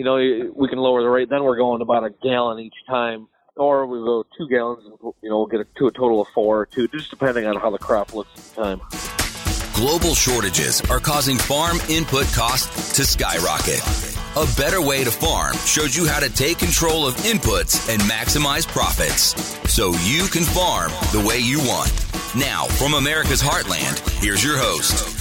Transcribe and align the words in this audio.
you 0.00 0.04
know, 0.04 0.16
we 0.56 0.66
can 0.66 0.78
lower 0.78 1.02
the 1.02 1.10
rate. 1.10 1.28
Then 1.28 1.44
we're 1.44 1.58
going 1.58 1.82
about 1.82 2.04
a 2.04 2.10
gallon 2.22 2.58
each 2.58 2.86
time, 2.88 3.28
or 3.54 3.86
we 3.86 3.98
go 3.98 4.24
two 4.38 4.48
gallons, 4.48 4.82
you 5.20 5.28
know, 5.28 5.36
we'll 5.36 5.46
get 5.46 5.60
it 5.60 5.68
to 5.76 5.88
a 5.88 5.92
total 5.92 6.22
of 6.22 6.28
four 6.28 6.60
or 6.60 6.64
two, 6.64 6.88
just 6.88 7.10
depending 7.10 7.44
on 7.44 7.56
how 7.56 7.68
the 7.68 7.76
crop 7.76 8.14
looks 8.14 8.30
at 8.34 8.56
the 8.56 8.62
time. 8.62 8.80
Global 9.74 10.14
shortages 10.14 10.80
are 10.90 11.00
causing 11.00 11.36
farm 11.36 11.76
input 11.90 12.24
costs 12.28 12.94
to 12.96 13.04
skyrocket. 13.04 13.82
A 14.36 14.46
better 14.56 14.80
way 14.80 15.04
to 15.04 15.10
farm 15.10 15.54
shows 15.66 15.94
you 15.94 16.08
how 16.08 16.18
to 16.18 16.32
take 16.32 16.58
control 16.58 17.06
of 17.06 17.14
inputs 17.16 17.92
and 17.92 18.00
maximize 18.02 18.66
profits 18.66 19.34
so 19.70 19.92
you 20.04 20.28
can 20.28 20.44
farm 20.44 20.92
the 21.12 21.22
way 21.28 21.40
you 21.40 21.58
want. 21.58 21.92
Now, 22.34 22.64
from 22.64 22.94
America's 22.94 23.42
Heartland, 23.42 23.98
here's 24.22 24.42
your 24.42 24.56
host. 24.56 25.19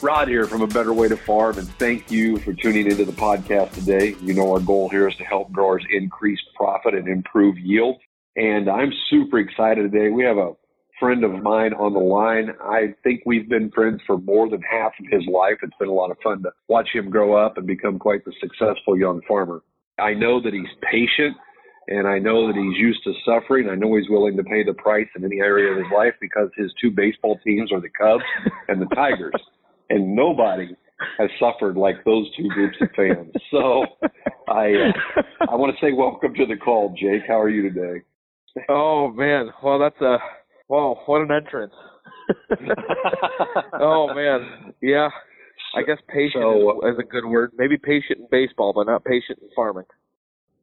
Rod 0.00 0.28
here 0.28 0.46
from 0.46 0.62
A 0.62 0.66
Better 0.68 0.92
Way 0.92 1.08
to 1.08 1.16
Farm, 1.16 1.58
and 1.58 1.68
thank 1.70 2.08
you 2.08 2.38
for 2.38 2.52
tuning 2.52 2.88
into 2.88 3.04
the 3.04 3.12
podcast 3.12 3.72
today. 3.72 4.14
You 4.20 4.32
know, 4.32 4.52
our 4.52 4.60
goal 4.60 4.88
here 4.88 5.08
is 5.08 5.16
to 5.16 5.24
help 5.24 5.50
growers 5.50 5.84
increase 5.90 6.38
profit 6.54 6.94
and 6.94 7.08
improve 7.08 7.58
yield. 7.58 7.96
And 8.36 8.70
I'm 8.70 8.92
super 9.10 9.40
excited 9.40 9.90
today. 9.90 10.10
We 10.10 10.22
have 10.22 10.36
a 10.36 10.52
friend 11.00 11.24
of 11.24 11.42
mine 11.42 11.72
on 11.74 11.94
the 11.94 11.98
line. 11.98 12.50
I 12.62 12.94
think 13.02 13.22
we've 13.26 13.48
been 13.48 13.72
friends 13.72 14.00
for 14.06 14.18
more 14.18 14.48
than 14.48 14.62
half 14.62 14.92
of 15.00 15.06
his 15.10 15.26
life. 15.26 15.56
It's 15.62 15.76
been 15.80 15.88
a 15.88 15.92
lot 15.92 16.12
of 16.12 16.18
fun 16.22 16.44
to 16.44 16.50
watch 16.68 16.90
him 16.94 17.10
grow 17.10 17.34
up 17.34 17.58
and 17.58 17.66
become 17.66 17.98
quite 17.98 18.24
the 18.24 18.32
successful 18.40 18.96
young 18.96 19.20
farmer. 19.26 19.62
I 19.98 20.14
know 20.14 20.40
that 20.40 20.52
he's 20.52 20.66
patient 20.92 21.36
and 21.88 22.06
I 22.06 22.20
know 22.20 22.46
that 22.46 22.54
he's 22.54 22.78
used 22.78 23.02
to 23.02 23.14
suffering. 23.26 23.68
I 23.68 23.74
know 23.74 23.96
he's 23.96 24.08
willing 24.08 24.36
to 24.36 24.44
pay 24.44 24.62
the 24.62 24.74
price 24.74 25.08
in 25.16 25.24
any 25.24 25.40
area 25.40 25.72
of 25.72 25.78
his 25.78 25.92
life 25.92 26.14
because 26.20 26.50
his 26.56 26.72
two 26.80 26.92
baseball 26.92 27.40
teams 27.44 27.72
are 27.72 27.80
the 27.80 27.90
Cubs 27.90 28.22
and 28.68 28.80
the 28.80 28.94
Tigers 28.94 29.34
and 29.90 30.14
nobody 30.14 30.76
has 31.18 31.30
suffered 31.38 31.76
like 31.76 32.04
those 32.04 32.26
two 32.36 32.48
groups 32.48 32.76
of 32.80 32.88
fans. 32.96 33.32
So 33.50 33.84
I 34.46 34.66
uh, 34.66 35.22
I 35.50 35.54
want 35.54 35.74
to 35.74 35.86
say 35.86 35.92
welcome 35.92 36.34
to 36.34 36.44
the 36.44 36.56
call, 36.56 36.94
Jake. 37.00 37.22
How 37.26 37.40
are 37.40 37.48
you 37.48 37.62
today? 37.62 38.02
Oh 38.68 39.10
man, 39.10 39.48
well 39.62 39.78
that's 39.78 40.00
a 40.02 40.18
wow, 40.68 41.00
what 41.06 41.22
an 41.22 41.30
entrance. 41.32 41.72
oh 43.80 44.12
man, 44.14 44.74
yeah. 44.82 45.08
I 45.76 45.82
guess 45.82 45.98
patient 46.08 46.42
so, 46.42 46.80
is, 46.86 46.94
is 46.94 46.98
a 46.98 47.02
good 47.02 47.24
word. 47.26 47.52
Maybe 47.56 47.76
patient 47.78 48.20
in 48.20 48.28
baseball, 48.30 48.72
but 48.74 48.86
not 48.86 49.04
patient 49.04 49.38
in 49.40 49.48
farming. 49.54 49.84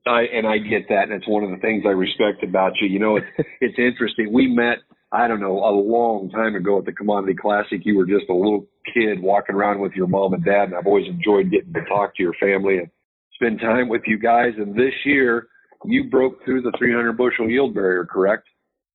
I, 0.08 0.24
and 0.34 0.46
I 0.46 0.58
get 0.58 0.88
that, 0.90 1.04
and 1.04 1.14
it's 1.14 1.28
one 1.28 1.44
of 1.44 1.50
the 1.52 1.58
things 1.58 1.84
I 1.86 1.90
respect 1.90 2.44
about 2.44 2.74
you. 2.82 2.88
You 2.88 3.00
know, 3.00 3.18
it's 3.18 3.28
it's 3.62 3.80
interesting. 3.80 4.32
We 4.32 4.48
met 4.48 4.80
I 5.12 5.28
don't 5.28 5.40
know, 5.40 5.60
a 5.60 5.72
long 5.72 6.30
time 6.30 6.56
ago 6.56 6.80
at 6.80 6.86
the 6.86 6.92
Commodity 6.92 7.36
Classic, 7.36 7.80
you 7.84 7.98
were 7.98 8.06
just 8.06 8.30
a 8.30 8.34
little 8.34 8.68
kid 8.94 9.22
walking 9.22 9.56
around 9.56 9.80
with 9.80 9.94
your 9.94 10.08
mom 10.08 10.34
and 10.34 10.44
dad, 10.44 10.66
and 10.66 10.76
I've 10.76 10.88
always 10.88 11.08
enjoyed 11.08 11.52
getting 11.52 11.74
to 11.74 11.84
talk 11.86 12.16
to 12.16 12.24
your 12.24 12.34
family 12.40 12.78
and 12.78 12.90
spend 13.36 13.60
time 13.60 13.90
with 13.90 14.02
you 14.06 14.18
guys. 14.18 14.54
And 14.58 14.76
this 14.76 14.94
year, 15.06 15.48
you 15.86 16.10
broke 16.10 16.44
through 16.44 16.62
the 16.62 16.74
300 16.78 17.18
bushel 17.18 17.50
yield 17.50 17.74
barrier, 17.74 18.06
correct? 18.06 18.48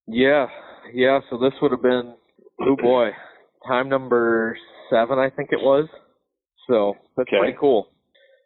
Yeah, 0.07 0.47
yeah. 0.93 1.21
So 1.31 1.39
this 1.39 1.53
would 1.63 1.71
have 1.73 1.83
been, 1.83 2.15
oh 2.61 2.77
boy, 2.77 3.11
time 3.67 3.89
number 3.89 4.57
seven, 4.91 5.19
I 5.19 5.31
think 5.31 5.51
it 5.53 5.61
was. 5.61 5.89
So 6.69 6.95
that's 7.17 7.29
okay. 7.29 7.39
pretty 7.39 7.59
cool. 7.59 7.89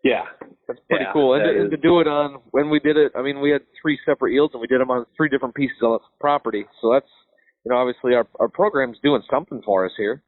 Yeah, 0.03 0.25
that's 0.69 0.81
pretty 0.89 1.05
yeah, 1.07 1.13
cool. 1.13 1.35
And 1.35 1.45
to, 1.45 1.61
and 1.63 1.71
to, 1.71 1.77
do 1.79 2.01
it 2.01 2.07
on 2.07 2.41
when 2.51 2.69
we 2.69 2.79
did 2.79 2.97
it, 2.97 3.13
I 3.17 3.23
mean, 3.23 3.41
we 3.41 3.51
had 3.51 3.63
three 3.81 3.99
separate 4.05 4.33
yields, 4.33 4.53
and 4.53 4.61
we 4.61 4.67
did 4.67 4.81
them 4.81 4.91
on 4.91 5.07
three 5.17 5.31
different 5.31 5.55
pieces 5.55 5.77
of 5.83 6.01
property. 6.21 6.67
So 6.83 6.93
that's 6.93 7.09
you 7.65 7.73
know, 7.73 7.79
obviously 7.79 8.15
our 8.15 8.27
our 8.39 8.49
program's 8.49 8.99
doing 9.03 9.23
something 9.31 9.63
for 9.65 9.87
us 9.87 9.93
here. 9.97 10.23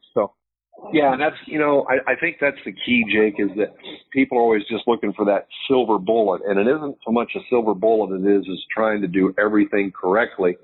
Yeah, 0.92 1.12
and 1.12 1.20
that's 1.20 1.36
you 1.46 1.58
know, 1.58 1.86
I, 1.88 2.12
I 2.12 2.16
think 2.16 2.36
that's 2.41 2.58
the 2.64 2.72
key, 2.72 3.05
Jake, 3.12 3.34
is 3.38 3.50
that 3.56 3.74
people 4.12 4.38
are 4.38 4.42
always 4.42 4.62
just 4.70 4.86
looking 4.86 5.12
for 5.12 5.24
that 5.27 5.46
silver 5.68 5.98
bullet, 5.98 6.42
and 6.46 6.58
it 6.58 6.66
isn't 6.66 6.96
so 7.05 7.12
much 7.12 7.33
a 7.34 7.41
silver 7.50 7.74
bullet 7.74 8.14
it 8.14 8.27
is 8.27 8.46
is 8.46 8.64
trying 8.74 9.00
to 9.02 9.08
do 9.08 9.34
everything 9.38 9.92
correctly. 9.98 10.56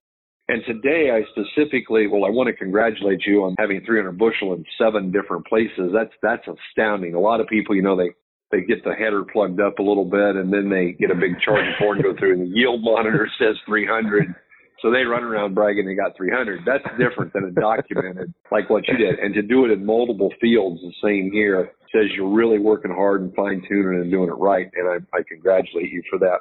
And 0.48 0.62
today, 0.66 1.10
I 1.10 1.22
specifically, 1.30 2.08
well, 2.08 2.24
I 2.24 2.30
want 2.30 2.48
to 2.48 2.52
congratulate 2.52 3.22
you 3.26 3.44
on 3.44 3.54
having 3.58 3.80
300 3.86 4.18
bushel 4.18 4.54
in 4.54 4.64
seven 4.76 5.10
different 5.10 5.46
places. 5.46 5.92
That's 5.94 6.12
that's 6.22 6.46
astounding. 6.46 7.14
A 7.14 7.20
lot 7.20 7.40
of 7.40 7.46
people, 7.46 7.74
you 7.74 7.82
know, 7.82 7.96
they 7.96 8.10
they 8.50 8.60
get 8.60 8.84
the 8.84 8.92
header 8.92 9.24
plugged 9.24 9.60
up 9.60 9.78
a 9.78 9.82
little 9.82 10.04
bit, 10.04 10.36
and 10.36 10.52
then 10.52 10.68
they 10.68 10.92
get 10.92 11.10
a 11.10 11.18
big 11.18 11.40
charge 11.40 11.66
of 11.66 11.78
corn 11.78 12.02
go 12.02 12.14
through, 12.18 12.34
and 12.34 12.42
the 12.42 12.54
yield 12.54 12.82
monitor 12.82 13.28
says 13.38 13.56
300. 13.66 14.34
So 14.82 14.90
they 14.90 15.04
run 15.04 15.22
around 15.22 15.54
bragging 15.54 15.86
they 15.86 15.94
got 15.94 16.16
300. 16.16 16.62
That's 16.66 16.84
different 16.98 17.32
than 17.32 17.44
a 17.44 17.50
documented 17.52 18.34
like 18.50 18.68
what 18.68 18.86
you 18.88 18.96
did. 18.96 19.20
And 19.20 19.32
to 19.34 19.42
do 19.42 19.64
it 19.64 19.70
in 19.70 19.86
multiple 19.86 20.30
fields, 20.40 20.80
the 20.82 20.92
same 21.02 21.30
here, 21.32 21.70
says 21.94 22.10
you're 22.16 22.28
really 22.28 22.58
working 22.58 22.90
hard 22.90 23.22
and 23.22 23.32
fine 23.34 23.62
tuning 23.68 24.00
and 24.00 24.10
doing 24.10 24.28
it 24.28 24.32
right. 24.32 24.68
And 24.74 24.88
I, 24.88 25.16
I 25.16 25.22
congratulate 25.28 25.90
you 25.90 26.02
for 26.10 26.18
that. 26.18 26.38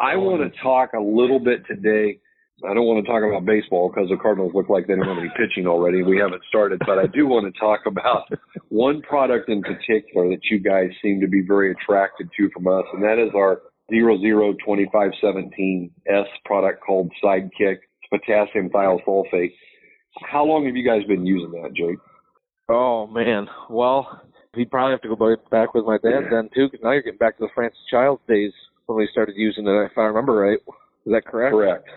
I 0.00 0.16
want 0.16 0.40
to 0.50 0.62
talk 0.62 0.94
a 0.94 1.00
little 1.00 1.40
bit 1.40 1.66
today. 1.66 2.18
I 2.64 2.74
don't 2.74 2.86
want 2.86 3.04
to 3.04 3.10
talk 3.10 3.22
about 3.22 3.44
baseball 3.44 3.92
because 3.92 4.08
the 4.08 4.16
Cardinals 4.16 4.52
look 4.54 4.68
like 4.68 4.86
they 4.86 4.96
don't 4.96 5.06
have 5.06 5.18
any 5.18 5.30
pitching 5.36 5.66
already. 5.66 6.02
We 6.02 6.18
haven't 6.18 6.42
started, 6.48 6.80
but 6.86 6.98
I 6.98 7.06
do 7.06 7.26
want 7.26 7.52
to 7.52 7.60
talk 7.60 7.80
about 7.86 8.26
one 8.68 9.02
product 9.02 9.48
in 9.48 9.62
particular 9.62 10.28
that 10.30 10.40
you 10.50 10.58
guys 10.58 10.90
seem 11.02 11.20
to 11.20 11.28
be 11.28 11.42
very 11.46 11.70
attracted 11.70 12.28
to 12.36 12.50
from 12.50 12.66
us, 12.66 12.84
and 12.92 13.02
that 13.02 13.22
is 13.22 13.30
our 13.36 13.62
002517S 13.92 16.24
product 16.44 16.82
called 16.84 17.12
Sidekick. 17.22 17.50
It's 17.60 18.08
potassium 18.10 18.70
thiosulfate. 18.70 19.52
How 20.22 20.44
long 20.44 20.64
have 20.66 20.74
you 20.76 20.86
guys 20.86 21.04
been 21.06 21.26
using 21.26 21.50
that, 21.62 21.74
Jake? 21.74 21.98
Oh 22.68 23.06
man, 23.06 23.48
well, 23.70 24.20
you'd 24.54 24.70
probably 24.70 24.92
have 24.92 25.00
to 25.02 25.08
go 25.08 25.16
back 25.50 25.74
with 25.74 25.84
my 25.86 25.98
dad 25.98 26.24
then 26.30 26.48
too, 26.54 26.68
because 26.70 26.80
now 26.82 26.92
you're 26.92 27.02
getting 27.02 27.18
back 27.18 27.36
to 27.38 27.44
the 27.44 27.50
Francis 27.54 27.80
Childs 27.90 28.22
days 28.28 28.52
when 28.86 28.98
we 28.98 29.08
started 29.10 29.36
using 29.36 29.66
it. 29.66 29.90
If 29.90 29.96
I 29.96 30.02
remember 30.02 30.34
right, 30.34 30.58
is 31.06 31.12
that 31.12 31.24
correct? 31.24 31.54
Correct. 31.54 31.88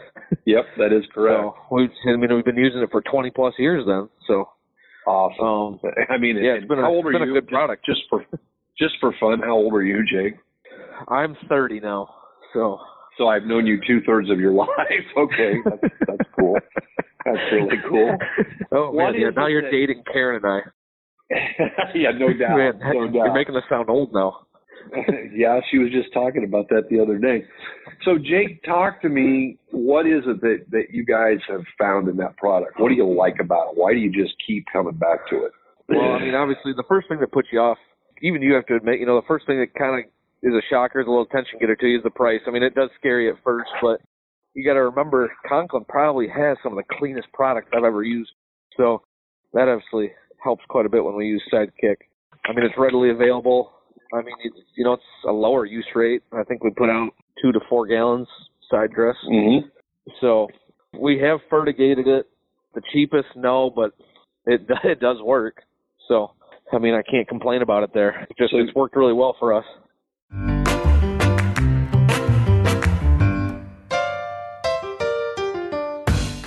Yep, 0.46 0.66
that 0.78 0.94
is 0.94 1.04
correct. 1.14 1.42
so 1.42 1.56
we, 1.76 1.90
I 2.08 2.16
mean, 2.16 2.34
we've 2.34 2.46
been 2.46 2.56
using 2.56 2.82
it 2.82 2.90
for 2.90 3.02
20 3.02 3.32
plus 3.32 3.54
years 3.60 3.84
then. 3.86 4.08
So 4.28 4.48
awesome. 5.06 5.78
Um, 5.84 5.92
I 6.10 6.18
mean, 6.18 6.38
yeah, 6.38 6.54
it's 6.54 6.66
been 6.68 6.80
a, 6.80 6.84
how 6.84 6.92
old 6.92 7.06
it's 7.06 7.14
been 7.14 7.24
you? 7.28 7.36
a 7.36 7.42
good 7.42 7.50
product. 7.50 7.86
Just 7.86 8.04
for 8.10 8.26
just 8.78 8.94
for 9.02 9.14
fun, 9.20 9.40
how 9.40 9.56
old 9.56 9.74
are 9.74 9.84
you, 9.84 10.06
Jake? 10.06 10.36
I'm 11.08 11.36
30 11.50 11.80
now, 11.80 12.10
so. 12.54 12.80
So 13.18 13.28
I've 13.28 13.44
known 13.44 13.68
you 13.68 13.78
two 13.86 14.00
thirds 14.06 14.30
of 14.30 14.40
your 14.40 14.54
life. 14.54 14.68
okay, 15.18 15.54
that's, 15.66 15.94
that's 16.08 16.30
cool. 16.40 16.58
That's 17.26 17.38
really 17.52 17.78
cool. 17.90 18.18
Oh 18.74 18.94
man, 18.94 19.14
yeah, 19.20 19.32
now 19.36 19.48
you're 19.48 19.64
that... 19.64 19.72
dating 19.72 20.02
Karen 20.14 20.42
and 20.42 20.46
I. 20.46 20.60
yeah, 21.94 22.12
no 22.18 22.32
doubt. 22.32 22.58
Man, 22.58 22.80
no 22.80 23.04
you're 23.04 23.26
doubt. 23.26 23.34
making 23.36 23.54
us 23.58 23.64
sound 23.70 23.90
old 23.90 24.14
now. 24.14 24.48
yeah, 25.36 25.60
she 25.70 25.78
was 25.78 25.92
just 25.92 26.14
talking 26.14 26.46
about 26.46 26.70
that 26.70 26.84
the 26.90 27.02
other 27.02 27.18
day. 27.18 27.44
So 28.06 28.18
Jake, 28.18 28.64
talk 28.64 29.02
to 29.02 29.10
me. 29.10 29.58
What 29.72 30.06
is 30.06 30.24
it 30.26 30.40
that 30.40 30.66
that 30.72 30.84
you 30.92 31.06
guys 31.06 31.38
have 31.50 31.66
found 31.78 32.08
in 32.08 32.16
that 32.18 32.38
product? 32.38 32.80
What 32.80 32.88
do 32.90 32.96
you 32.96 33.06
like 33.06 33.36
about 33.42 33.72
it? 33.72 33.78
Why 33.78 33.92
do 33.92 34.00
you 34.00 34.10
just 34.10 34.36
keep 34.48 34.66
coming 34.72 34.96
back 34.96 35.28
to 35.32 35.46
it? 35.46 35.52
Well, 35.90 36.14
I 36.14 36.20
mean, 36.20 36.34
obviously, 36.34 36.72
the 36.72 36.86
first 36.88 37.10
thing 37.10 37.20
that 37.20 37.32
puts 37.34 37.50
you 37.52 37.60
off, 37.60 37.78
even 38.22 38.42
you 38.42 38.54
have 38.54 38.66
to 38.68 38.76
admit, 38.76 39.00
you 39.00 39.06
know, 39.06 39.20
the 39.20 39.28
first 39.28 39.46
thing 39.46 39.60
that 39.60 39.78
kind 39.78 40.00
of 40.00 40.12
is 40.44 40.54
a 40.54 40.62
shocker, 40.70 41.02
is 41.02 41.08
a 41.08 41.10
little 41.10 41.26
attention 41.26 41.60
getter 41.60 41.76
to 41.76 41.88
you 41.88 41.98
is 41.98 42.04
the 42.04 42.10
price. 42.10 42.42
I 42.48 42.52
mean, 42.52 42.64
it 42.64 42.76
does 42.76 42.90
scare 43.00 43.22
you 43.22 43.32
at 43.32 43.44
first, 43.44 43.70
but 43.82 44.02
you 44.54 44.66
got 44.66 44.74
to 44.74 44.84
remember 44.84 45.32
Conklin 45.48 45.86
probably 45.88 46.28
has 46.28 46.58
some 46.64 46.78
of 46.78 46.78
the 46.78 46.96
cleanest 46.98 47.28
products 47.34 47.70
I've 47.74 47.84
ever 47.84 48.04
used. 48.04 48.32
So 48.78 49.02
that 49.54 49.68
obviously 49.68 50.14
helps 50.44 50.64
quite 50.70 50.86
a 50.86 50.90
bit 50.90 51.04
when 51.04 51.16
we 51.16 51.28
use 51.28 51.44
Sidekick. 51.54 51.98
I 52.46 52.54
mean, 52.54 52.66
it's 52.66 52.76
readily 52.78 53.12
available. 53.12 53.72
I 54.14 54.18
mean, 54.18 54.36
it's, 54.44 54.58
you 54.76 54.84
know, 54.84 54.94
it's 54.94 55.04
a 55.28 55.32
lower 55.32 55.66
use 55.66 55.88
rate. 55.96 56.24
I 56.34 56.44
think 56.44 56.64
we 56.64 56.72
put 56.72 56.90
out 56.90 57.12
two 57.42 57.52
to 57.52 57.60
four 57.70 57.88
gallons 57.88 58.28
side 58.70 58.92
dress. 58.92 59.16
Mm-hmm. 59.30 59.68
So 60.20 60.48
we 61.00 61.20
have 61.20 61.40
fertigated 61.50 62.08
it. 62.08 62.28
The 62.74 62.82
cheapest, 62.94 63.28
no, 63.36 63.70
but 63.70 63.92
it 64.46 64.62
it 64.84 65.00
does 65.00 65.18
work. 65.22 65.62
So 66.08 66.32
I 66.74 66.80
mean, 66.80 66.94
I 66.94 67.02
can't 67.10 67.28
complain 67.28 67.62
about 67.62 67.84
it 67.84 67.92
there. 67.94 68.22
It 68.30 68.38
just 68.38 68.52
so, 68.52 68.58
it's 68.58 68.74
worked 68.76 68.96
really 68.96 69.14
well 69.14 69.36
for 69.40 69.54
us. 69.54 69.66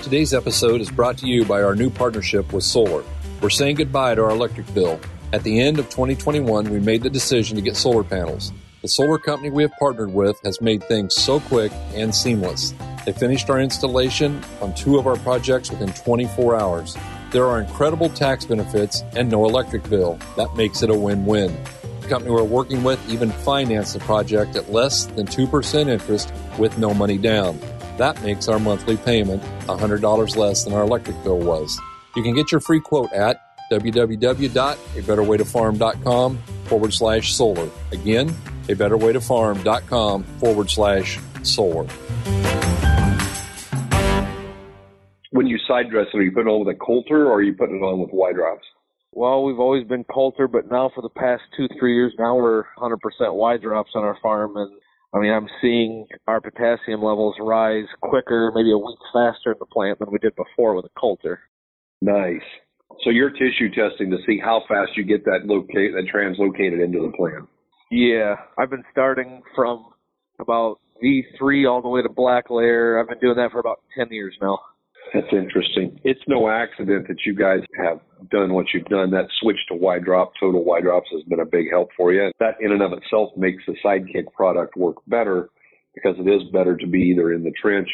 Today's 0.05 0.35
episode 0.35 0.81
is 0.81 0.91
brought 0.91 1.19
to 1.19 1.27
you 1.27 1.45
by 1.45 1.63
our 1.63 1.75
new 1.75 1.91
partnership 1.91 2.53
with 2.53 2.63
Solar. 2.65 3.03
We're 3.41 3.51
saying 3.51 3.77
goodbye 3.77 4.15
to 4.15 4.25
our 4.25 4.31
electric 4.31 4.73
bill. 4.75 5.01
At 5.33 5.43
the 5.43 5.61
end 5.61 5.79
of 5.79 5.87
2021, 5.87 6.71
we 6.71 6.79
made 6.79 7.03
the 7.03 7.11
decision 7.11 7.57
to 7.57 7.63
get 7.63 7.75
solar 7.75 8.05
panels. 8.05 8.53
The 8.83 8.89
solar 8.89 9.19
company 9.19 9.51
we 9.51 9.63
have 9.63 9.73
partnered 9.79 10.13
with 10.13 10.39
has 10.45 10.61
made 10.61 10.85
things 10.85 11.15
so 11.15 11.41
quick 11.41 11.73
and 11.95 12.15
seamless. 12.15 12.75
They 13.05 13.13
finished 13.13 13.51
our 13.51 13.61
installation 13.61 14.43
on 14.61 14.75
two 14.75 14.99
of 14.99 15.07
our 15.07 15.17
projects 15.17 15.71
within 15.71 15.93
24 15.93 16.57
hours. 16.57 16.97
There 17.31 17.47
are 17.47 17.61
incredible 17.61 18.11
tax 18.11 18.45
benefits 18.45 19.03
and 19.17 19.31
no 19.31 19.47
electric 19.47 19.89
bill. 19.91 20.19
That 20.37 20.55
makes 20.55 20.83
it 20.83 20.91
a 20.91 20.95
win 20.95 21.27
win. 21.27 21.57
The 22.05 22.11
company 22.11 22.31
we're 22.33 22.45
working 22.45 22.85
with 22.85 23.01
even 23.09 23.31
financed 23.31 23.95
the 23.95 24.01
project 24.01 24.57
at 24.57 24.71
less 24.71 25.07
than 25.07 25.27
2% 25.27 25.89
interest 25.89 26.31
with 26.59 26.77
no 26.77 26.93
money 26.93 27.17
down. 27.17 27.59
That 27.97 28.23
makes 28.23 28.47
our 28.47 28.59
monthly 28.59 28.99
payment 28.99 29.43
$100 29.63 30.37
less 30.37 30.65
than 30.65 30.75
our 30.75 30.83
electric 30.83 31.25
bill 31.25 31.39
was. 31.39 31.81
You 32.15 32.23
can 32.23 32.35
get 32.35 32.53
your 32.53 32.61
free 32.61 32.81
quote 32.81 33.11
at 33.15 33.41
www.abetterwaytofarm.com 33.73 36.39
forward 36.65 36.93
slash 36.93 37.33
solar. 37.33 37.71
Again, 37.93 38.29
a 38.69 38.75
betterwaytofarm.com 38.75 40.25
forward 40.25 40.71
slash 40.71 41.19
solar. 41.43 41.87
When 45.31 45.47
you 45.47 45.57
side 45.67 45.89
dress 45.89 46.09
it, 46.13 46.19
are 46.19 46.23
you 46.23 46.33
putting 46.33 46.49
on 46.49 46.67
with 46.67 46.77
a 46.77 46.79
coulter 46.79 47.29
or 47.29 47.37
are 47.37 47.43
you 47.43 47.55
putting 47.55 47.77
it 47.77 47.83
on 47.83 48.01
with 48.01 48.11
Y 48.13 48.35
drops? 48.35 48.67
Well, 49.17 49.45
we've 49.45 49.61
always 49.61 49.87
been 49.87 50.03
coulter, 50.05 50.49
but 50.49 50.71
now 50.71 50.91
for 50.93 51.01
the 51.01 51.09
past 51.09 51.43
two, 51.57 51.69
three 51.79 51.95
years, 51.95 52.13
now 52.19 52.35
we're 52.35 52.65
100% 52.79 52.99
Y 53.33 53.57
drops 53.59 53.93
on 53.95 54.03
our 54.03 54.19
farm. 54.21 54.57
And 54.57 54.73
I 55.15 55.21
mean, 55.21 55.33
I'm 55.33 55.47
seeing 55.63 56.07
our 56.27 56.41
potassium 56.41 57.01
levels 57.01 57.37
rise 57.39 57.87
quicker, 58.03 58.51
maybe 58.53 58.73
a 58.73 58.77
week 58.77 58.99
faster 59.13 59.53
in 59.53 59.59
the 59.61 59.67
plant 59.67 60.01
than 60.01 60.11
we 60.11 60.19
did 60.19 60.35
before 60.35 60.75
with 60.75 60.87
a 60.87 61.01
coulter. 61.01 61.39
Nice. 62.03 62.43
So 63.05 63.11
you're 63.11 63.31
tissue 63.31 63.69
testing 63.69 64.11
to 64.11 64.19
see 64.27 64.41
how 64.43 64.63
fast 64.67 64.97
you 64.97 65.05
get 65.05 65.25
that 65.27 65.43
locate 65.45 65.93
that 65.95 66.09
translocated 66.13 66.85
into 66.85 67.01
the 67.01 67.13
plant. 67.17 67.49
Yeah, 67.93 68.35
I've 68.59 68.71
been 68.71 68.85
starting 68.91 69.43
from 69.55 69.87
about 70.41 70.81
V3 71.03 71.71
all 71.71 71.83
the 71.83 71.89
way 71.89 72.03
to 72.03 72.09
black 72.09 72.51
layer. 72.51 72.99
I've 72.99 73.09
been 73.09 73.21
doing 73.21 73.37
that 73.37 73.53
for 73.53 73.61
about 73.61 73.81
10 73.97 74.09
years 74.11 74.35
now. 74.43 74.59
That's 75.15 75.33
interesting. 75.33 76.01
It's 76.03 76.21
no 76.27 76.51
accident 76.51 77.07
that 77.07 77.19
you 77.25 77.37
guys 77.37 77.61
have 77.79 78.01
done 78.31 78.53
what 78.53 78.67
you've 78.75 78.87
done. 78.87 79.13
That 79.13 79.29
switch 79.41 79.59
to 79.69 79.77
Y 79.77 80.01
drop, 80.01 80.33
total 80.41 80.65
Y 80.65 80.81
drops 80.81 81.09
has 81.13 81.23
been 81.23 81.39
a 81.39 81.47
big 81.47 81.71
help 81.71 81.91
for 81.97 82.13
you. 82.13 82.33
That 82.41 82.57
in 82.61 82.73
and 82.73 82.83
of 82.83 82.93
itself 82.93 83.31
makes 83.37 83.63
the 83.65 83.77
sidekick 83.85 84.33
product 84.33 84.77
work 84.77 84.97
better 85.07 85.51
because 85.95 86.17
it 86.19 86.29
is 86.29 86.51
better 86.53 86.77
to 86.77 86.87
be 86.89 86.99
either 87.13 87.33
in 87.33 87.45
the 87.45 87.53
trench 87.53 87.89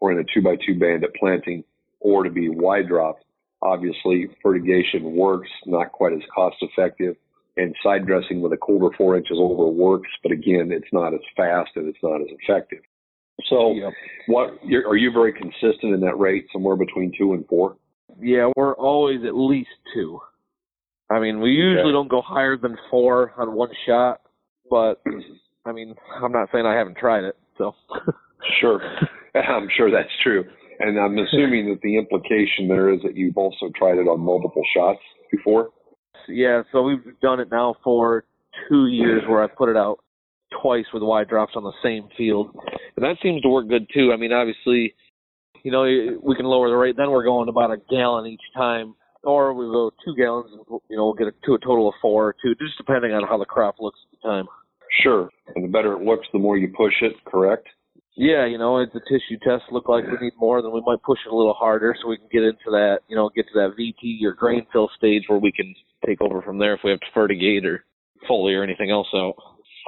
or 0.00 0.10
in 0.10 0.18
a 0.18 0.24
two 0.34 0.42
by 0.42 0.56
two 0.66 0.76
bandit 0.76 1.14
planting 1.14 1.62
or 2.00 2.24
to 2.24 2.30
be 2.30 2.48
Y 2.48 2.82
dropped. 2.82 3.24
Obviously, 3.62 4.26
fertigation 4.42 5.14
works, 5.14 5.48
not 5.66 5.92
quite 5.92 6.12
as 6.12 6.22
cost 6.34 6.56
effective, 6.60 7.14
and 7.56 7.72
side 7.84 8.04
dressing 8.04 8.40
with 8.40 8.52
a 8.52 8.56
coulter 8.56 8.94
four 8.98 9.16
inches 9.16 9.38
over 9.40 9.66
works, 9.66 10.10
but 10.24 10.32
again, 10.32 10.70
it's 10.72 10.92
not 10.92 11.14
as 11.14 11.20
fast 11.36 11.70
and 11.76 11.88
it's 11.88 12.02
not 12.02 12.20
as 12.20 12.26
effective. 12.42 12.80
So, 13.50 13.74
yep. 13.74 13.92
what 14.26 14.58
are 14.86 14.96
you 14.96 15.12
very 15.12 15.32
consistent 15.32 15.94
in 15.94 16.00
that 16.00 16.18
rate, 16.18 16.46
somewhere 16.52 16.76
between 16.76 17.12
two 17.16 17.34
and 17.34 17.46
four? 17.46 17.76
Yeah, 18.20 18.50
we're 18.56 18.74
always 18.74 19.20
at 19.26 19.34
least 19.34 19.70
two. 19.92 20.20
I 21.10 21.20
mean, 21.20 21.40
we 21.40 21.50
usually 21.50 21.90
okay. 21.90 21.92
don't 21.92 22.08
go 22.08 22.22
higher 22.22 22.56
than 22.56 22.76
four 22.90 23.32
on 23.36 23.54
one 23.54 23.68
shot, 23.86 24.22
but 24.70 25.02
I 25.66 25.72
mean, 25.72 25.94
I'm 26.22 26.32
not 26.32 26.48
saying 26.52 26.64
I 26.64 26.74
haven't 26.74 26.96
tried 26.96 27.24
it. 27.24 27.36
So, 27.58 27.74
sure, 28.60 28.80
I'm 29.34 29.68
sure 29.76 29.90
that's 29.90 30.08
true, 30.22 30.44
and 30.80 30.98
I'm 30.98 31.18
assuming 31.26 31.68
that 31.68 31.80
the 31.82 31.98
implication 31.98 32.68
there 32.68 32.92
is 32.92 33.00
that 33.02 33.16
you've 33.16 33.36
also 33.36 33.70
tried 33.76 33.98
it 33.98 34.08
on 34.08 34.20
multiple 34.20 34.62
shots 34.74 35.00
before. 35.30 35.70
Yeah, 36.28 36.62
so 36.72 36.82
we've 36.82 37.20
done 37.20 37.40
it 37.40 37.48
now 37.50 37.76
for 37.84 38.24
two 38.68 38.86
years, 38.86 39.22
where 39.28 39.42
I've 39.42 39.54
put 39.56 39.68
it 39.68 39.76
out 39.76 39.98
twice 40.62 40.86
with 40.92 41.02
Y 41.02 41.24
drops 41.24 41.52
on 41.56 41.64
the 41.64 41.72
same 41.82 42.08
field, 42.16 42.50
and 42.96 43.04
that 43.04 43.16
seems 43.22 43.42
to 43.42 43.48
work 43.48 43.68
good 43.68 43.86
too. 43.92 44.12
I 44.12 44.16
mean, 44.16 44.32
obviously, 44.32 44.94
you 45.62 45.72
know, 45.72 45.82
we 46.22 46.36
can 46.36 46.46
lower 46.46 46.68
the 46.68 46.76
rate. 46.76 46.96
Then 46.96 47.10
we're 47.10 47.24
going 47.24 47.48
about 47.48 47.70
a 47.70 47.78
gallon 47.90 48.26
each 48.26 48.40
time, 48.56 48.94
or 49.22 49.54
we 49.54 49.64
go 49.66 49.90
two 50.04 50.14
gallons, 50.16 50.50
and 50.52 50.60
you 50.88 50.96
know, 50.96 51.06
we'll 51.06 51.14
get 51.14 51.34
to 51.44 51.54
a 51.54 51.58
total 51.58 51.88
of 51.88 51.94
four 52.00 52.28
or 52.28 52.34
two, 52.42 52.54
just 52.54 52.76
depending 52.78 53.12
on 53.12 53.26
how 53.26 53.38
the 53.38 53.44
crop 53.44 53.76
looks 53.80 53.98
at 54.04 54.18
the 54.18 54.28
time. 54.28 54.46
Sure, 55.02 55.28
and 55.54 55.64
the 55.64 55.68
better 55.68 55.94
it 55.94 56.02
looks, 56.02 56.26
the 56.32 56.38
more 56.38 56.56
you 56.56 56.72
push 56.76 56.94
it. 57.02 57.12
Correct. 57.24 57.66
Yeah, 58.16 58.46
you 58.46 58.58
know, 58.58 58.78
if 58.78 58.92
the 58.92 59.00
tissue 59.00 59.38
tests 59.42 59.66
look 59.72 59.88
like 59.88 60.04
we 60.06 60.16
need 60.24 60.34
more, 60.38 60.62
then 60.62 60.70
we 60.70 60.80
might 60.86 61.02
push 61.02 61.18
it 61.26 61.32
a 61.32 61.36
little 61.36 61.52
harder 61.52 61.96
so 62.00 62.08
we 62.08 62.16
can 62.16 62.28
get 62.30 62.44
into 62.44 62.70
that, 62.70 62.98
you 63.08 63.16
know, 63.16 63.28
get 63.34 63.46
to 63.48 63.54
that 63.54 63.74
VT 63.76 64.24
or 64.24 64.34
grain 64.34 64.64
fill 64.72 64.88
stage 64.96 65.24
where 65.26 65.40
we 65.40 65.50
can 65.50 65.74
take 66.06 66.20
over 66.20 66.40
from 66.40 66.58
there 66.58 66.74
if 66.74 66.80
we 66.84 66.92
have 66.92 67.00
to 67.00 67.06
fertigate 67.12 67.66
or 67.66 67.84
foliar 68.30 68.60
or 68.60 68.62
anything 68.62 68.92
else 68.92 69.08
out. 69.14 69.34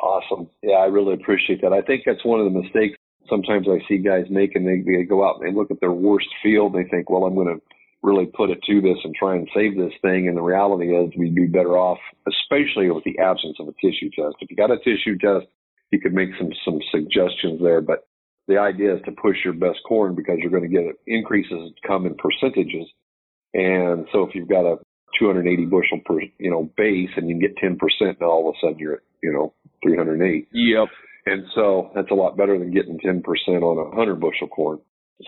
Awesome. 0.02 0.48
Yeah, 0.62 0.76
I 0.76 0.86
really 0.86 1.14
appreciate 1.14 1.62
that. 1.62 1.72
I 1.72 1.80
think 1.82 2.02
that's 2.04 2.24
one 2.24 2.40
of 2.40 2.52
the 2.52 2.60
mistakes 2.60 2.96
sometimes 3.28 3.66
I 3.68 3.78
see 3.88 3.98
guys 3.98 4.26
making. 4.30 4.64
They, 4.64 4.80
they 4.80 5.04
go 5.04 5.26
out 5.26 5.40
and 5.40 5.46
they 5.46 5.56
look 5.56 5.70
at 5.70 5.80
their 5.80 5.92
worst 5.92 6.28
field. 6.42 6.74
They 6.74 6.84
think, 6.84 7.10
well, 7.10 7.24
I'm 7.24 7.34
going 7.34 7.54
to 7.54 7.62
really 8.02 8.26
put 8.26 8.50
it 8.50 8.62
to 8.66 8.80
this 8.80 8.98
and 9.04 9.14
try 9.14 9.34
and 9.34 9.48
save 9.54 9.76
this 9.76 9.92
thing. 10.02 10.28
And 10.28 10.36
the 10.36 10.42
reality 10.42 10.94
is 10.94 11.10
we'd 11.16 11.34
be 11.34 11.46
better 11.46 11.76
off, 11.76 11.98
especially 12.28 12.90
with 12.90 13.04
the 13.04 13.18
absence 13.18 13.56
of 13.60 13.68
a 13.68 13.74
tissue 13.80 14.10
test. 14.10 14.36
If 14.40 14.50
you 14.50 14.56
got 14.56 14.70
a 14.70 14.78
tissue 14.78 15.18
test, 15.18 15.46
you 15.90 16.00
could 16.00 16.14
make 16.14 16.30
some, 16.38 16.50
some 16.64 16.80
suggestions 16.90 17.60
there, 17.62 17.80
but 17.80 18.06
the 18.48 18.58
idea 18.58 18.94
is 18.94 19.02
to 19.06 19.12
push 19.12 19.36
your 19.44 19.54
best 19.54 19.78
corn 19.86 20.14
because 20.14 20.38
you're 20.38 20.50
going 20.50 20.62
to 20.62 20.68
get 20.68 20.84
increases 21.06 21.72
come 21.86 22.06
in 22.06 22.14
percentages. 22.14 22.86
And 23.54 24.06
so 24.12 24.22
if 24.22 24.34
you've 24.34 24.48
got 24.48 24.66
a 24.66 24.78
280 25.18 25.66
bushel 25.66 26.00
per, 26.04 26.20
you 26.38 26.50
know, 26.50 26.70
base 26.76 27.10
and 27.16 27.28
you 27.28 27.40
get 27.40 27.56
10%, 27.56 27.78
now 28.20 28.26
all 28.26 28.48
of 28.48 28.54
a 28.54 28.58
sudden 28.60 28.78
you're 28.78 28.94
at, 28.94 29.00
you 29.26 29.32
know, 29.32 29.52
308. 29.82 30.48
Yep. 30.52 30.88
And 31.26 31.44
so 31.56 31.90
that's 31.94 32.10
a 32.12 32.14
lot 32.14 32.36
better 32.36 32.56
than 32.56 32.72
getting 32.72 32.98
10% 32.98 33.22
on 33.26 33.78
a 33.78 33.88
100 33.90 34.20
bushel 34.20 34.46
corn. 34.46 34.78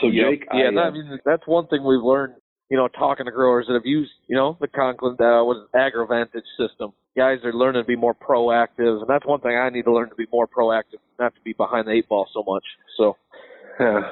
So 0.01 0.07
yep. 0.07 0.31
Jake, 0.31 0.49
yeah, 0.55 0.69
I, 0.71 0.75
that, 0.75 0.81
I 0.81 0.91
mean, 0.93 1.19
that's 1.25 1.43
one 1.47 1.67
thing 1.67 1.85
we've 1.85 2.03
learned, 2.03 2.35
you 2.71 2.77
know, 2.77 2.87
talking 2.87 3.27
to 3.27 3.33
growers 3.33 3.67
that 3.67 3.75
have 3.75 3.87
used, 3.87 4.13
you 4.29 4.37
know, 4.37 4.57
the 4.61 4.69
Conklin, 4.69 5.17
uh, 5.19 5.43
what 5.43 5.57
is 5.57 5.63
AgroVantage 5.75 6.47
system. 6.57 6.93
Guys 7.17 7.39
are 7.43 7.53
learning 7.53 7.83
to 7.83 7.87
be 7.87 7.97
more 7.97 8.15
proactive, 8.15 9.01
and 9.01 9.09
that's 9.09 9.27
one 9.27 9.41
thing 9.41 9.57
I 9.57 9.71
need 9.71 9.87
to 9.87 9.93
learn 9.93 10.09
to 10.11 10.15
be 10.15 10.27
more 10.33 10.47
proactive, 10.47 11.03
not 11.19 11.35
to 11.35 11.41
be 11.41 11.53
behind 11.53 11.89
the 11.89 11.93
eight 11.93 12.09
ball 12.09 12.29
so 12.33 12.45
much. 12.47 12.65
So. 12.97 13.17
Yeah. 13.81 14.01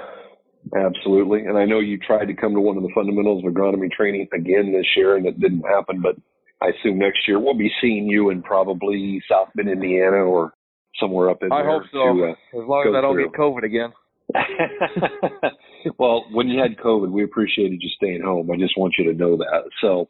Absolutely. 0.74 1.46
And 1.46 1.56
I 1.56 1.64
know 1.64 1.78
you 1.78 1.96
tried 1.96 2.24
to 2.26 2.34
come 2.34 2.52
to 2.54 2.60
one 2.60 2.76
of 2.76 2.82
the 2.82 2.90
fundamentals 2.92 3.44
of 3.44 3.52
agronomy 3.52 3.88
training 3.88 4.26
again 4.34 4.72
this 4.72 4.86
year, 4.96 5.14
and 5.16 5.24
it 5.24 5.38
didn't 5.38 5.62
happen. 5.62 6.02
But 6.02 6.16
I 6.62 6.68
assume 6.68 6.98
next 6.98 7.28
year 7.28 7.38
we'll 7.38 7.56
be 7.56 7.70
seeing 7.80 8.06
you 8.06 8.30
in 8.30 8.42
probably 8.42 9.22
South 9.30 9.48
Bend, 9.54 9.68
Indiana, 9.68 10.16
or 10.16 10.52
somewhere 11.00 11.30
up 11.30 11.42
in 11.42 11.52
I 11.52 11.62
there. 11.62 11.70
I 11.70 11.72
hope 11.72 11.82
so. 11.92 11.98
To, 11.98 12.24
uh, 12.24 12.62
as 12.62 12.68
long 12.68 12.88
as 12.88 12.94
I 12.96 13.00
don't 13.00 13.14
through. 13.14 13.30
get 13.30 13.38
COVID 13.38 13.64
again. 13.64 13.92
well, 15.98 16.24
when 16.32 16.48
you 16.48 16.60
had 16.60 16.76
COVID, 16.78 17.10
we 17.10 17.24
appreciated 17.24 17.78
you 17.80 17.88
staying 17.96 18.22
home. 18.22 18.50
I 18.50 18.56
just 18.56 18.76
want 18.76 18.94
you 18.98 19.04
to 19.12 19.16
know 19.16 19.36
that. 19.36 19.64
So 19.80 20.08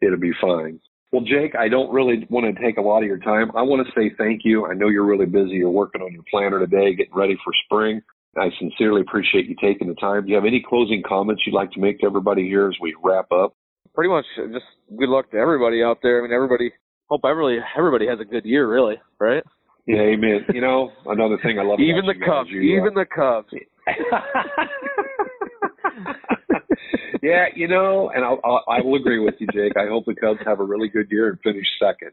it'll 0.00 0.18
be 0.18 0.32
fine. 0.40 0.80
Well, 1.10 1.22
Jake, 1.22 1.54
I 1.58 1.68
don't 1.68 1.92
really 1.92 2.26
want 2.28 2.54
to 2.54 2.62
take 2.62 2.76
a 2.76 2.82
lot 2.82 3.02
of 3.02 3.08
your 3.08 3.18
time. 3.18 3.50
I 3.56 3.62
want 3.62 3.86
to 3.86 3.92
say 3.94 4.14
thank 4.18 4.42
you. 4.44 4.66
I 4.66 4.74
know 4.74 4.88
you're 4.88 5.06
really 5.06 5.26
busy. 5.26 5.52
You're 5.52 5.70
working 5.70 6.02
on 6.02 6.12
your 6.12 6.24
planter 6.30 6.60
today, 6.60 6.94
getting 6.94 7.14
ready 7.14 7.36
for 7.42 7.52
spring. 7.64 8.02
I 8.36 8.50
sincerely 8.58 9.00
appreciate 9.00 9.46
you 9.46 9.56
taking 9.60 9.88
the 9.88 9.94
time. 9.94 10.24
Do 10.24 10.30
you 10.30 10.34
have 10.34 10.44
any 10.44 10.62
closing 10.66 11.02
comments 11.06 11.42
you'd 11.46 11.54
like 11.54 11.72
to 11.72 11.80
make 11.80 12.00
to 12.00 12.06
everybody 12.06 12.46
here 12.46 12.68
as 12.68 12.76
we 12.80 12.94
wrap 13.02 13.32
up? 13.32 13.54
Pretty 13.94 14.10
much 14.10 14.24
just 14.52 14.64
good 14.98 15.08
luck 15.08 15.30
to 15.32 15.36
everybody 15.36 15.82
out 15.82 15.98
there. 16.02 16.20
I 16.20 16.22
mean, 16.22 16.32
everybody, 16.32 16.72
hope 17.06 17.22
everybody, 17.28 17.58
everybody 17.76 18.06
has 18.06 18.20
a 18.20 18.24
good 18.24 18.44
year, 18.44 18.68
really, 18.68 18.96
right? 19.18 19.42
Yeah, 19.86 20.00
amen. 20.00 20.46
You 20.52 20.60
know, 20.60 20.90
another 21.06 21.38
thing 21.42 21.58
I 21.58 21.62
love 21.62 21.80
even 21.80 22.06
the 22.06 22.14
Cubs, 22.14 22.50
you, 22.50 22.60
even 22.60 22.96
uh, 22.96 23.00
the 23.00 23.06
Cubs. 23.06 23.48
yeah, 27.22 27.46
you 27.54 27.68
know, 27.68 28.10
and 28.14 28.24
I'll, 28.24 28.38
I'll, 28.44 28.64
I 28.68 28.82
will 28.82 28.96
agree 28.96 29.18
with 29.18 29.34
you, 29.38 29.46
Jake. 29.52 29.76
I 29.76 29.88
hope 29.88 30.04
the 30.04 30.14
Cubs 30.14 30.40
have 30.44 30.60
a 30.60 30.64
really 30.64 30.88
good 30.88 31.10
year 31.10 31.30
and 31.30 31.40
finish 31.40 31.66
second. 31.80 32.12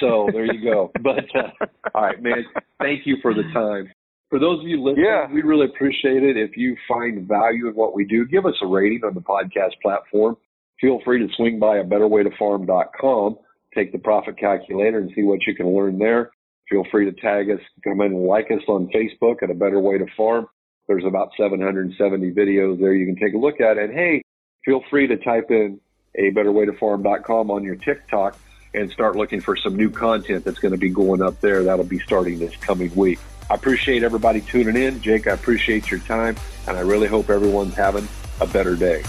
So 0.00 0.28
there 0.32 0.52
you 0.52 0.62
go. 0.62 0.90
But 1.02 1.24
uh, 1.36 1.66
all 1.94 2.02
right, 2.02 2.22
man. 2.22 2.44
Thank 2.80 3.06
you 3.06 3.16
for 3.22 3.34
the 3.34 3.42
time. 3.52 3.90
For 4.30 4.38
those 4.38 4.60
of 4.60 4.66
you 4.66 4.82
listening, 4.82 5.04
yeah. 5.04 5.32
we 5.32 5.42
really 5.42 5.66
appreciate 5.66 6.22
it. 6.22 6.36
If 6.36 6.56
you 6.56 6.76
find 6.88 7.28
value 7.28 7.68
in 7.68 7.74
what 7.74 7.94
we 7.94 8.04
do, 8.04 8.26
give 8.26 8.46
us 8.46 8.54
a 8.62 8.66
rating 8.66 9.02
on 9.04 9.14
the 9.14 9.20
podcast 9.20 9.80
platform. 9.82 10.36
Feel 10.80 11.00
free 11.04 11.26
to 11.26 11.32
swing 11.34 11.58
by 11.58 11.78
a 11.78 11.84
betterwaytofarm.com, 11.84 13.38
take 13.74 13.92
the 13.92 13.98
profit 13.98 14.38
calculator 14.38 14.98
and 14.98 15.10
see 15.14 15.22
what 15.22 15.46
you 15.46 15.54
can 15.54 15.74
learn 15.74 15.98
there. 15.98 16.30
Feel 16.68 16.84
free 16.90 17.04
to 17.04 17.12
tag 17.20 17.50
us, 17.50 17.60
come 17.82 18.00
in 18.00 18.12
and 18.12 18.24
like 18.24 18.50
us 18.50 18.62
on 18.68 18.88
Facebook 18.88 19.42
at 19.42 19.50
A 19.50 19.54
Better 19.54 19.80
Way 19.80 19.98
to 19.98 20.06
Farm. 20.16 20.46
There's 20.88 21.04
about 21.04 21.30
770 21.38 22.32
videos 22.32 22.78
there 22.78 22.94
you 22.94 23.06
can 23.06 23.16
take 23.16 23.34
a 23.34 23.38
look 23.38 23.60
at. 23.60 23.78
And 23.78 23.92
hey, 23.92 24.22
feel 24.64 24.82
free 24.90 25.06
to 25.06 25.16
type 25.16 25.50
in 25.50 25.80
a 26.16 26.30
betterwaytofarm.com 26.30 27.50
on 27.50 27.64
your 27.64 27.76
TikTok 27.76 28.38
and 28.74 28.90
start 28.90 29.16
looking 29.16 29.40
for 29.40 29.56
some 29.56 29.76
new 29.76 29.90
content 29.90 30.44
that's 30.44 30.58
going 30.58 30.72
to 30.72 30.78
be 30.78 30.90
going 30.90 31.22
up 31.22 31.40
there. 31.40 31.62
That'll 31.62 31.84
be 31.84 32.00
starting 32.00 32.38
this 32.38 32.56
coming 32.56 32.94
week. 32.94 33.18
I 33.50 33.54
appreciate 33.54 34.02
everybody 34.02 34.40
tuning 34.40 34.76
in. 34.76 35.00
Jake, 35.00 35.26
I 35.26 35.32
appreciate 35.32 35.90
your 35.90 36.00
time, 36.00 36.36
and 36.66 36.76
I 36.76 36.80
really 36.80 37.08
hope 37.08 37.30
everyone's 37.30 37.74
having 37.74 38.08
a 38.40 38.46
better 38.46 38.74
day. 38.74 39.04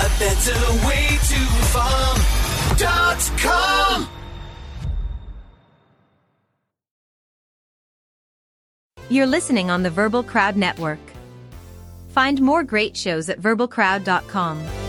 A 0.00 0.08
better 0.18 0.58
way 0.86 1.06
to 1.06 1.40
farm.com. 2.78 4.08
You're 9.08 9.26
listening 9.26 9.70
on 9.70 9.82
the 9.82 9.90
Verbal 9.90 10.22
Crowd 10.22 10.56
Network. 10.56 10.98
Find 12.08 12.40
more 12.40 12.64
great 12.64 12.96
shows 12.96 13.28
at 13.28 13.40
verbalcrowd.com. 13.40 14.83